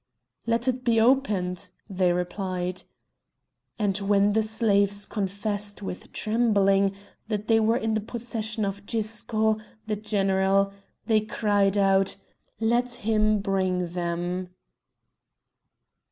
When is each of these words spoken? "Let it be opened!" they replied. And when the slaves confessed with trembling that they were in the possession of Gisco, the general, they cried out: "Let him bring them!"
"Let 0.47 0.67
it 0.67 0.83
be 0.83 0.99
opened!" 0.99 1.69
they 1.87 2.11
replied. 2.11 2.81
And 3.77 3.95
when 3.99 4.33
the 4.33 4.41
slaves 4.41 5.05
confessed 5.05 5.83
with 5.83 6.11
trembling 6.11 6.95
that 7.27 7.47
they 7.47 7.59
were 7.59 7.77
in 7.77 7.93
the 7.93 8.01
possession 8.01 8.65
of 8.65 8.87
Gisco, 8.87 9.59
the 9.85 9.95
general, 9.95 10.73
they 11.05 11.19
cried 11.21 11.77
out: 11.77 12.15
"Let 12.59 12.93
him 13.05 13.41
bring 13.41 13.89
them!" 13.89 14.49